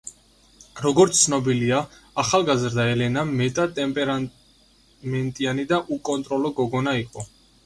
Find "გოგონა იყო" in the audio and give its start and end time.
6.63-7.29